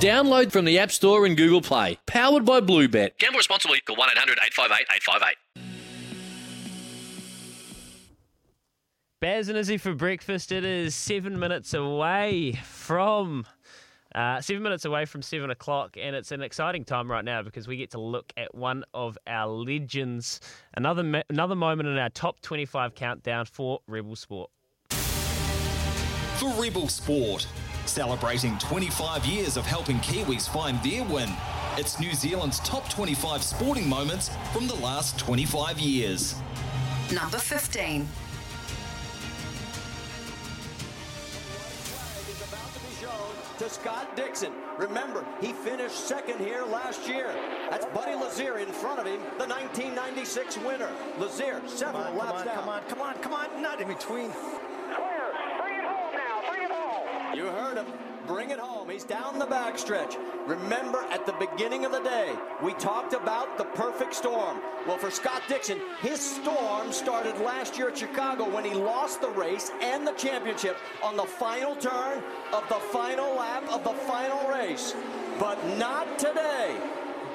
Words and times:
Download 0.00 0.52
from 0.52 0.64
the 0.64 0.78
App 0.78 0.90
Store 0.92 1.24
and 1.24 1.36
Google 1.36 1.62
Play. 1.62 1.98
Powered 2.06 2.44
by 2.44 2.60
Bluebet. 2.60 3.16
Gamble 3.18 3.38
responsibly. 3.38 3.80
Call 3.80 3.96
1 3.96 4.08
800 4.10 4.38
858 4.44 4.86
858. 4.96 5.36
Baz 9.20 9.48
and 9.48 9.56
Izzy 9.56 9.78
for 9.78 9.94
breakfast. 9.94 10.52
It 10.52 10.64
is 10.64 10.94
seven 10.94 11.38
minutes 11.38 11.72
away 11.72 12.60
from 12.64 13.46
uh, 14.14 14.40
seven 14.42 14.62
minutes 14.62 14.84
away 14.84 15.06
from 15.06 15.22
seven 15.22 15.50
o'clock, 15.50 15.96
and 15.98 16.14
it's 16.14 16.30
an 16.30 16.42
exciting 16.42 16.84
time 16.84 17.10
right 17.10 17.24
now 17.24 17.40
because 17.42 17.66
we 17.66 17.76
get 17.78 17.90
to 17.92 18.00
look 18.00 18.30
at 18.36 18.54
one 18.54 18.84
of 18.92 19.16
our 19.26 19.48
legends. 19.48 20.40
Another 20.74 21.02
ma- 21.02 21.22
another 21.30 21.54
moment 21.54 21.88
in 21.88 21.96
our 21.96 22.10
top 22.10 22.40
twenty-five 22.42 22.94
countdown 22.94 23.46
for 23.46 23.80
Rebel 23.88 24.16
Sport. 24.16 24.50
For 24.90 26.50
Rebel 26.60 26.88
Sport, 26.88 27.46
celebrating 27.88 28.58
25 28.58 29.26
years 29.26 29.56
of 29.56 29.66
helping 29.66 29.98
Kiwis 29.98 30.48
find 30.48 30.82
their 30.82 31.04
win. 31.04 31.30
It's 31.76 31.98
New 31.98 32.12
Zealand's 32.14 32.60
top 32.60 32.88
25 32.88 33.42
sporting 33.42 33.88
moments 33.88 34.30
from 34.52 34.66
the 34.66 34.76
last 34.76 35.18
25 35.18 35.78
years. 35.78 36.34
Number 37.12 37.38
15. 37.38 38.08
to 43.58 43.70
Scott 43.70 44.16
Dixon. 44.16 44.52
Remember, 44.78 45.24
he 45.40 45.52
finished 45.52 46.08
second 46.08 46.40
here 46.40 46.64
last 46.64 47.06
year. 47.08 47.32
That's 47.70 47.86
Buddy 47.86 48.14
Lazier 48.14 48.58
in 48.58 48.66
front 48.66 48.98
of 48.98 49.06
him, 49.06 49.20
the 49.38 49.46
1996 49.46 50.58
winner. 50.58 50.90
Lazier, 51.18 51.62
several 51.66 52.02
Come 52.02 52.12
on, 52.12 52.18
laps 52.18 52.42
come 52.42 52.68
on, 52.68 52.82
down. 52.82 52.82
come 52.88 53.00
on, 53.00 53.14
come 53.22 53.32
on, 53.32 53.48
come 53.48 53.54
on, 53.54 53.62
not 53.62 53.80
in 53.80 53.88
between. 53.88 54.30
You 57.34 57.46
heard 57.46 57.76
him. 57.76 57.86
Bring 58.28 58.50
it 58.50 58.60
home. 58.60 58.88
He's 58.88 59.02
down 59.02 59.38
the 59.40 59.46
backstretch. 59.46 60.16
Remember, 60.46 61.04
at 61.10 61.26
the 61.26 61.32
beginning 61.32 61.84
of 61.84 61.90
the 61.90 62.00
day, 62.00 62.32
we 62.62 62.72
talked 62.74 63.12
about 63.12 63.58
the 63.58 63.64
perfect 63.64 64.14
storm. 64.14 64.60
Well, 64.86 64.98
for 64.98 65.10
Scott 65.10 65.42
Dixon, 65.48 65.80
his 66.00 66.20
storm 66.20 66.92
started 66.92 67.36
last 67.38 67.76
year 67.76 67.88
at 67.88 67.98
Chicago 67.98 68.48
when 68.48 68.64
he 68.64 68.72
lost 68.72 69.20
the 69.20 69.30
race 69.30 69.72
and 69.82 70.06
the 70.06 70.12
championship 70.12 70.76
on 71.02 71.16
the 71.16 71.24
final 71.24 71.74
turn 71.74 72.22
of 72.52 72.66
the 72.68 72.76
final 72.92 73.34
lap 73.34 73.64
of 73.70 73.82
the 73.82 73.94
final 74.04 74.48
race. 74.48 74.94
But 75.40 75.58
not 75.76 76.18
today. 76.18 76.76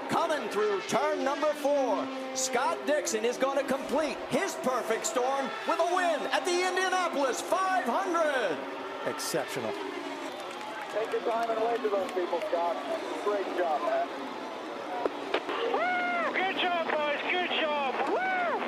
Coming 0.10 0.48
through 0.50 0.82
turn 0.88 1.24
number 1.24 1.54
four, 1.56 2.08
Scott 2.34 2.78
Dixon 2.88 3.26
is 3.26 3.38
going 3.38 3.60
to 3.60 3.66
complete 3.66 4.18
his 4.30 4.56
perfect 4.64 5.06
storm 5.06 5.50
with 5.68 5.80
a 5.80 5.96
win 5.96 6.22
at 6.32 6.46
the 6.46 6.68
Indianapolis 6.68 7.42
500. 7.42 8.58
Exceptional. 9.08 9.72
Take 10.94 11.12
your 11.12 11.22
time 11.22 11.50
and 11.50 11.60
wave 11.66 11.82
to 11.84 11.90
those 11.90 12.12
people, 12.12 12.42
Scott. 12.50 12.76
Great 13.24 13.46
job, 13.58 13.82
man. 13.82 14.08
Woo! 15.72 16.34
Good 16.34 16.58
job, 16.60 16.86
boys. 16.92 17.20
Good 17.32 17.50
job. 17.62 17.96
Woo! 18.10 18.60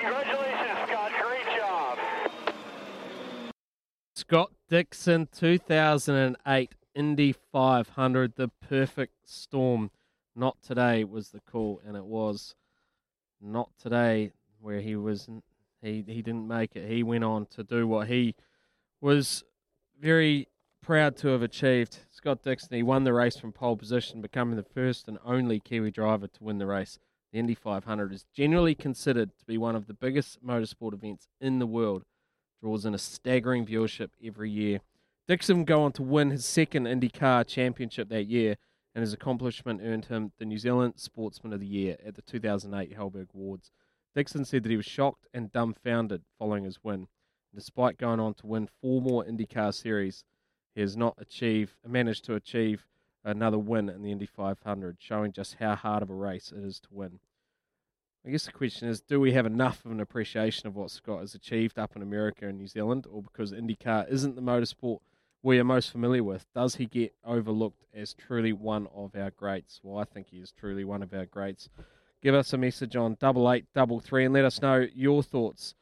Congratulations, 0.00 0.78
Scott. 0.86 1.12
Great 1.20 1.56
job. 1.56 1.98
Scott 4.14 4.52
Dixon, 4.68 5.28
2008 5.32 6.74
Indy 6.94 7.32
500, 7.32 8.36
the 8.36 8.48
perfect 8.48 9.14
storm. 9.28 9.90
Not 10.36 10.62
today 10.62 11.04
was 11.04 11.30
the 11.30 11.40
call, 11.40 11.80
and 11.86 11.96
it 11.96 12.04
was 12.04 12.54
not 13.40 13.70
today 13.80 14.30
where 14.60 14.80
he 14.80 14.94
was. 14.94 15.28
He 15.82 16.04
he 16.06 16.22
didn't 16.22 16.46
make 16.46 16.76
it. 16.76 16.88
He 16.88 17.02
went 17.02 17.24
on 17.24 17.46
to 17.46 17.64
do 17.64 17.88
what 17.88 18.08
he 18.08 18.34
was 19.00 19.42
very 20.02 20.48
proud 20.82 21.16
to 21.16 21.28
have 21.28 21.42
achieved. 21.42 22.00
Scott 22.10 22.42
Dixon, 22.42 22.76
he 22.76 22.82
won 22.82 23.04
the 23.04 23.12
race 23.12 23.36
from 23.36 23.52
pole 23.52 23.76
position, 23.76 24.20
becoming 24.20 24.56
the 24.56 24.64
first 24.64 25.06
and 25.06 25.16
only 25.24 25.60
Kiwi 25.60 25.92
driver 25.92 26.26
to 26.26 26.44
win 26.44 26.58
the 26.58 26.66
race. 26.66 26.98
The 27.32 27.38
Indy 27.38 27.54
500 27.54 28.12
is 28.12 28.26
generally 28.34 28.74
considered 28.74 29.30
to 29.38 29.46
be 29.46 29.56
one 29.56 29.76
of 29.76 29.86
the 29.86 29.94
biggest 29.94 30.44
motorsport 30.44 30.92
events 30.92 31.28
in 31.40 31.60
the 31.60 31.68
world. 31.68 32.02
Draws 32.60 32.84
in 32.84 32.94
a 32.94 32.98
staggering 32.98 33.64
viewership 33.64 34.08
every 34.22 34.50
year. 34.50 34.80
Dixon 35.28 35.64
go 35.64 35.84
on 35.84 35.92
to 35.92 36.02
win 36.02 36.30
his 36.30 36.44
second 36.44 36.86
IndyCar 36.86 37.46
championship 37.46 38.08
that 38.08 38.26
year, 38.26 38.56
and 38.96 39.02
his 39.02 39.12
accomplishment 39.12 39.80
earned 39.84 40.06
him 40.06 40.32
the 40.38 40.44
New 40.44 40.58
Zealand 40.58 40.94
Sportsman 40.96 41.52
of 41.52 41.60
the 41.60 41.66
Year 41.66 41.96
at 42.04 42.16
the 42.16 42.22
2008 42.22 42.96
Halberg 42.96 43.28
Awards. 43.32 43.70
Dixon 44.16 44.44
said 44.44 44.64
that 44.64 44.70
he 44.70 44.76
was 44.76 44.84
shocked 44.84 45.28
and 45.32 45.52
dumbfounded 45.52 46.22
following 46.38 46.64
his 46.64 46.82
win. 46.82 47.06
Despite 47.54 47.98
going 47.98 48.20
on 48.20 48.34
to 48.34 48.46
win 48.46 48.68
four 48.80 49.02
more 49.02 49.24
IndyCar 49.24 49.74
series, 49.74 50.24
he 50.74 50.80
has 50.80 50.96
not 50.96 51.14
achieved 51.18 51.74
managed 51.86 52.24
to 52.24 52.34
achieve 52.34 52.86
another 53.24 53.58
win 53.58 53.88
in 53.88 54.02
the 54.02 54.10
Indy 54.10 54.26
500, 54.26 54.96
showing 54.98 55.32
just 55.32 55.56
how 55.60 55.74
hard 55.74 56.02
of 56.02 56.10
a 56.10 56.14
race 56.14 56.52
it 56.52 56.64
is 56.64 56.80
to 56.80 56.88
win. 56.90 57.20
I 58.26 58.30
guess 58.30 58.46
the 58.46 58.52
question 58.52 58.88
is, 58.88 59.00
do 59.00 59.20
we 59.20 59.32
have 59.32 59.46
enough 59.46 59.84
of 59.84 59.90
an 59.90 60.00
appreciation 60.00 60.68
of 60.68 60.76
what 60.76 60.90
Scott 60.90 61.20
has 61.20 61.34
achieved 61.34 61.78
up 61.78 61.96
in 61.96 62.02
America 62.02 62.46
and 62.46 62.58
New 62.58 62.68
Zealand, 62.68 63.06
or 63.10 63.22
because 63.22 63.52
IndyCar 63.52 64.10
isn't 64.10 64.36
the 64.36 64.42
motorsport 64.42 65.00
we 65.42 65.58
are 65.58 65.64
most 65.64 65.90
familiar 65.90 66.22
with, 66.22 66.46
does 66.54 66.76
he 66.76 66.86
get 66.86 67.14
overlooked 67.24 67.84
as 67.92 68.14
truly 68.14 68.52
one 68.52 68.86
of 68.94 69.16
our 69.16 69.30
greats? 69.30 69.80
Well, 69.82 69.98
I 69.98 70.04
think 70.04 70.28
he 70.30 70.38
is 70.38 70.52
truly 70.52 70.84
one 70.84 71.02
of 71.02 71.12
our 71.12 71.26
greats. 71.26 71.68
Give 72.22 72.34
us 72.34 72.52
a 72.52 72.58
message 72.58 72.94
on 72.94 73.16
double 73.18 73.50
eight 73.50 73.66
double 73.74 73.98
three 73.98 74.24
and 74.24 74.32
let 74.32 74.44
us 74.44 74.62
know 74.62 74.86
your 74.94 75.22
thoughts. 75.24 75.74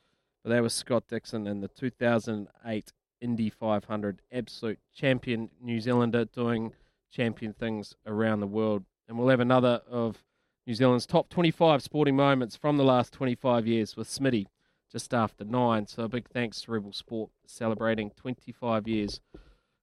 But 0.43 0.51
that 0.51 0.63
was 0.63 0.73
Scott 0.73 1.05
Dixon 1.09 1.47
in 1.47 1.61
the 1.61 1.69
2008 1.69 2.93
Indy 3.21 3.51
500, 3.51 4.23
absolute 4.33 4.79
champion 4.95 5.51
New 5.61 5.81
Zealander 5.81 6.25
doing 6.25 6.73
champion 7.13 7.53
things 7.53 7.95
around 8.07 8.41
the 8.41 8.47
world. 8.47 8.85
And 9.09 9.19
we'll 9.19 9.29
have 9.29 9.41
another 9.41 9.83
of 9.89 10.25
New 10.67 10.75
Zealand's 10.75 11.07
top 11.07 11.29
25 11.29 11.83
sporting 11.83 12.17
moments 12.17 12.57
from 12.57 12.77
the 12.77 12.85
last 12.85 13.13
25 13.13 13.67
years 13.67 13.97
with 13.97 14.09
Smitty 14.09 14.47
just 14.91 15.13
after 15.13 15.45
nine. 15.45 15.87
So 15.87 16.05
a 16.05 16.09
big 16.09 16.29
thanks 16.29 16.63
to 16.63 16.73
Rebel 16.73 16.93
Sport 16.93 17.31
celebrating 17.47 18.11
25 18.11 18.89
years 18.89 19.21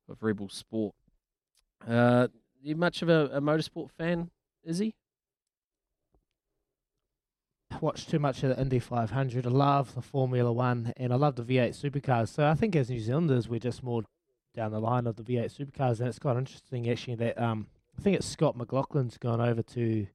of 0.09 0.23
Rebel 0.23 0.50
Sport. 0.50 0.96
Uh, 1.88 2.28
you 2.62 2.75
much 2.75 3.01
of 3.01 3.09
a, 3.09 3.29
a 3.34 3.41
motorsport 3.41 3.91
fan, 3.91 4.31
is 4.63 4.79
he? 4.79 4.96
Watched 7.81 8.09
too 8.09 8.19
much 8.19 8.44
of 8.44 8.55
the 8.55 8.61
Indy 8.61 8.79
500. 8.79 9.45
I 9.45 9.50
love 9.50 9.95
the 9.95 10.01
Formula 10.01 10.51
One 10.51 10.94
and 10.97 11.11
I 11.11 11.16
love 11.16 11.35
the 11.35 11.44
V8 11.44 11.69
supercars. 11.69 12.29
So 12.29 12.47
I 12.47 12.53
think 12.53 12.75
as 12.75 12.89
New 12.89 13.00
Zealanders, 13.00 13.47
we're 13.47 13.59
just 13.59 13.83
more 13.83 14.03
down 14.55 14.72
the 14.72 14.79
line 14.79 15.07
of 15.07 15.16
the 15.16 15.23
V8 15.23 15.57
supercars. 15.57 16.00
And 16.00 16.07
it's 16.07 16.19
quite 16.19 16.38
interesting 16.38 16.89
actually 16.89 17.16
that 17.16 17.39
um, 17.41 17.67
I 17.97 18.01
think 18.01 18.16
it's 18.17 18.28
Scott 18.28 18.57
McLaughlin's 18.57 19.17
gone 19.17 19.41
over 19.41 19.61
to 19.61 20.07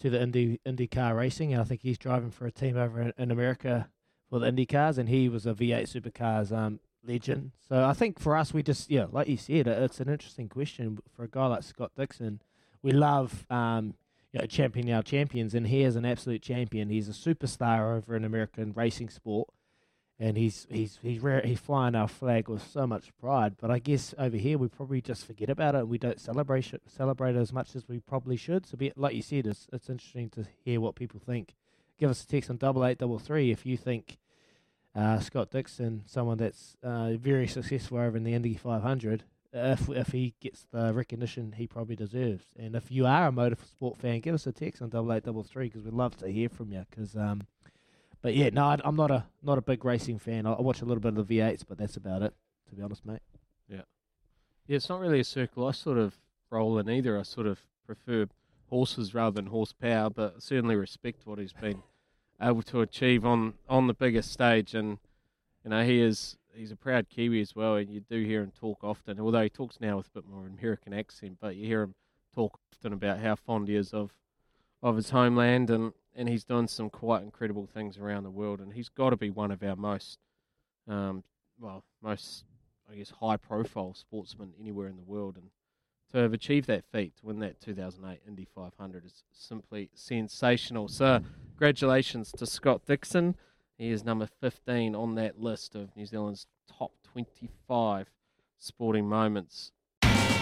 to 0.00 0.10
the 0.10 0.20
Indy 0.20 0.60
IndyCar 0.66 1.16
racing, 1.16 1.52
and 1.52 1.62
I 1.62 1.64
think 1.64 1.82
he's 1.82 1.98
driving 1.98 2.30
for 2.30 2.46
a 2.46 2.50
team 2.50 2.76
over 2.76 3.00
in, 3.00 3.12
in 3.16 3.30
America 3.30 3.88
for 4.28 4.40
the 4.40 4.48
Indy 4.48 4.66
cars, 4.66 4.98
and 4.98 5.08
he 5.08 5.28
was 5.28 5.46
a 5.46 5.54
V8 5.54 5.84
supercars 5.84 6.50
um, 6.50 6.80
legend. 7.06 7.52
So 7.68 7.84
I 7.84 7.92
think 7.92 8.18
for 8.18 8.36
us, 8.36 8.52
we 8.52 8.62
just 8.62 8.90
yeah, 8.90 9.06
like 9.10 9.28
you 9.28 9.36
said, 9.36 9.66
it, 9.66 9.82
it's 9.82 10.00
an 10.00 10.08
interesting 10.08 10.48
question 10.48 10.98
for 11.14 11.24
a 11.24 11.28
guy 11.28 11.46
like 11.46 11.62
Scott 11.62 11.92
Dixon. 11.96 12.40
We 12.82 12.90
love 12.90 13.46
um, 13.50 13.94
you 14.34 14.40
know, 14.40 14.46
champion 14.46 14.90
our 14.90 15.02
champions, 15.02 15.54
and 15.54 15.68
he 15.68 15.84
is 15.84 15.94
an 15.94 16.04
absolute 16.04 16.42
champion. 16.42 16.88
He's 16.88 17.08
a 17.08 17.12
superstar 17.12 17.96
over 17.96 18.16
in 18.16 18.24
American 18.24 18.72
racing 18.74 19.08
sport, 19.08 19.48
and 20.18 20.36
he's 20.36 20.66
he's 20.68 20.98
he's 21.00 21.20
rare, 21.20 21.40
he's 21.44 21.60
flying 21.60 21.94
our 21.94 22.08
flag 22.08 22.48
with 22.48 22.68
so 22.68 22.84
much 22.84 23.16
pride. 23.20 23.54
But 23.60 23.70
I 23.70 23.78
guess 23.78 24.12
over 24.18 24.36
here 24.36 24.58
we 24.58 24.66
probably 24.66 25.00
just 25.00 25.24
forget 25.24 25.50
about 25.50 25.76
it. 25.76 25.82
and 25.82 25.88
We 25.88 25.98
don't 25.98 26.18
celebrate 26.18 26.74
celebrate 26.88 27.36
it 27.36 27.38
as 27.38 27.52
much 27.52 27.76
as 27.76 27.86
we 27.88 28.00
probably 28.00 28.36
should. 28.36 28.66
So, 28.66 28.76
be, 28.76 28.90
like 28.96 29.14
you 29.14 29.22
said, 29.22 29.46
it's 29.46 29.68
it's 29.72 29.88
interesting 29.88 30.30
to 30.30 30.44
hear 30.64 30.80
what 30.80 30.96
people 30.96 31.20
think. 31.24 31.54
Give 31.96 32.10
us 32.10 32.24
a 32.24 32.26
text 32.26 32.50
on 32.50 32.56
double 32.56 32.84
eight 32.84 32.98
double 32.98 33.20
three 33.20 33.52
if 33.52 33.64
you 33.64 33.76
think 33.76 34.18
uh, 34.96 35.20
Scott 35.20 35.52
Dixon, 35.52 36.02
someone 36.06 36.38
that's 36.38 36.76
uh, 36.82 37.12
very 37.12 37.46
successful 37.46 37.98
over 37.98 38.16
in 38.16 38.24
the 38.24 38.34
Indy 38.34 38.54
500, 38.54 39.22
if 39.54 39.88
if 39.88 40.08
he 40.08 40.34
gets 40.40 40.66
the 40.72 40.92
recognition 40.92 41.52
he 41.52 41.66
probably 41.66 41.94
deserves. 41.94 42.44
And 42.58 42.74
if 42.74 42.90
you 42.90 43.06
are 43.06 43.28
a 43.28 43.32
motorsport 43.32 43.96
fan, 43.96 44.20
give 44.20 44.34
us 44.34 44.46
a 44.46 44.52
text 44.52 44.82
on 44.82 44.88
double 44.88 45.12
eight 45.12 45.22
double 45.22 45.44
three 45.44 45.68
because 45.68 45.82
we'd 45.82 45.94
love 45.94 46.16
to 46.18 46.28
hear 46.28 46.48
from 46.48 46.72
you. 46.72 46.84
Because 46.90 47.16
um, 47.16 47.46
but 48.20 48.34
yeah, 48.34 48.50
no, 48.52 48.76
I'm 48.84 48.96
not 48.96 49.10
a 49.10 49.26
not 49.42 49.58
a 49.58 49.62
big 49.62 49.84
racing 49.84 50.18
fan. 50.18 50.44
I, 50.46 50.54
I 50.54 50.60
watch 50.60 50.82
a 50.82 50.84
little 50.84 51.00
bit 51.00 51.16
of 51.16 51.26
the 51.28 51.38
V8s, 51.38 51.64
but 51.68 51.78
that's 51.78 51.96
about 51.96 52.22
it. 52.22 52.34
To 52.68 52.74
be 52.74 52.82
honest, 52.82 53.06
mate. 53.06 53.20
Yeah. 53.68 53.82
Yeah, 54.66 54.76
it's 54.76 54.88
not 54.88 55.00
really 55.00 55.20
a 55.20 55.24
circle 55.24 55.66
I 55.68 55.72
sort 55.72 55.98
of 55.98 56.16
roll 56.50 56.78
in 56.78 56.90
either. 56.90 57.18
I 57.18 57.22
sort 57.22 57.46
of 57.46 57.60
prefer 57.86 58.26
horses 58.70 59.14
rather 59.14 59.34
than 59.34 59.46
horsepower, 59.46 60.10
but 60.10 60.42
certainly 60.42 60.74
respect 60.74 61.26
what 61.26 61.38
he's 61.38 61.52
been 61.52 61.82
able 62.42 62.62
to 62.62 62.80
achieve 62.80 63.24
on 63.24 63.54
on 63.68 63.86
the 63.86 63.94
biggest 63.94 64.32
stage. 64.32 64.74
And 64.74 64.98
you 65.62 65.70
know, 65.70 65.84
he 65.84 66.00
is 66.00 66.36
he's 66.54 66.70
a 66.70 66.76
proud 66.76 67.08
Kiwi 67.08 67.40
as 67.40 67.54
well, 67.54 67.76
and 67.76 67.90
you 67.90 68.00
do 68.00 68.22
hear 68.22 68.42
him 68.42 68.52
talk 68.58 68.82
often. 68.82 69.20
Although 69.20 69.42
he 69.42 69.48
talks 69.48 69.80
now 69.80 69.96
with 69.96 70.08
a 70.08 70.20
bit 70.20 70.28
more 70.28 70.46
American 70.46 70.92
accent, 70.92 71.38
but 71.40 71.56
you 71.56 71.66
hear 71.66 71.82
him 71.82 71.94
talk 72.34 72.58
often 72.72 72.92
about 72.92 73.20
how 73.20 73.34
fond 73.34 73.68
he 73.68 73.76
is 73.76 73.92
of 73.92 74.12
of 74.82 74.96
his 74.96 75.10
homeland, 75.10 75.70
and 75.70 75.92
and 76.14 76.28
he's 76.28 76.44
done 76.44 76.68
some 76.68 76.90
quite 76.90 77.22
incredible 77.22 77.66
things 77.66 77.98
around 77.98 78.24
the 78.24 78.30
world, 78.30 78.60
and 78.60 78.74
he's 78.74 78.88
got 78.88 79.10
to 79.10 79.16
be 79.16 79.30
one 79.30 79.50
of 79.50 79.62
our 79.62 79.76
most 79.76 80.18
um, 80.88 81.24
well 81.58 81.84
most 82.02 82.44
I 82.90 82.96
guess 82.96 83.12
high 83.20 83.36
profile 83.36 83.94
sportsmen 83.94 84.52
anywhere 84.60 84.88
in 84.88 84.96
the 84.96 85.02
world, 85.02 85.36
and 85.36 85.50
to 86.12 86.18
have 86.18 86.32
achieved 86.32 86.66
that 86.68 86.84
feat, 86.92 87.16
to 87.16 87.26
win 87.26 87.40
that 87.40 87.60
2008 87.60 88.20
Indy 88.26 88.46
500 88.54 89.04
is 89.04 89.24
simply 89.32 89.90
sensational. 89.94 90.86
So, 90.86 91.20
congratulations 91.50 92.30
to 92.32 92.46
Scott 92.46 92.82
Dixon. 92.86 93.34
He 93.76 93.90
is 93.90 94.04
number 94.04 94.28
15 94.40 94.94
on 94.94 95.16
that 95.16 95.40
list 95.40 95.74
of 95.74 95.94
New 95.96 96.06
Zealand's 96.06 96.46
top 96.78 96.92
25 97.12 98.08
sporting 98.58 99.08
moments. 99.08 99.72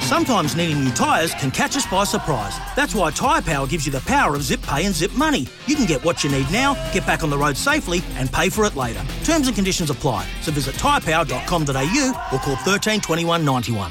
Sometimes 0.00 0.55
needing 0.55 0.84
new 0.84 0.90
tyres 0.90 1.32
can 1.34 1.50
catch 1.50 1.75
us 1.75 1.87
by 1.87 2.05
surprise. 2.05 2.58
That's 2.76 2.94
why 2.94 3.11
Tyre 3.12 3.40
Power 3.40 3.67
gives 3.67 3.87
you 3.87 3.93
the 3.93 4.00
power 4.00 4.34
of 4.34 4.43
zip 4.43 4.61
pay 4.61 4.84
and 4.84 4.94
zip 4.94 5.12
money. 5.14 5.46
You 5.67 5.75
can 5.75 5.87
get 5.87 6.05
what 6.05 6.23
you 6.23 6.31
need 6.31 6.50
now, 6.50 6.75
get 6.93 7.06
back 7.06 7.23
on 7.23 7.31
the 7.31 7.38
road 7.38 7.56
safely, 7.56 8.02
and 8.17 8.31
pay 8.31 8.50
for 8.50 8.67
it 8.67 8.76
later. 8.76 9.02
Terms 9.25 9.46
and 9.46 9.56
conditions 9.56 9.88
apply. 9.88 10.26
So 10.43 10.52
visit 10.52 10.75
tyrepower.com.au 10.75 12.29
or 12.32 12.38
call 12.40 12.56
13 12.56 13.00
21 13.00 13.44
91. 13.44 13.90